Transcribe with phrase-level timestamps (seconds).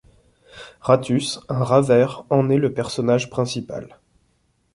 [0.87, 3.99] Ratus, un rat vert, en est le personnage principal.